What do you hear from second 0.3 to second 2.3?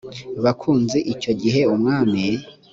bukunzi icyo gihe umwami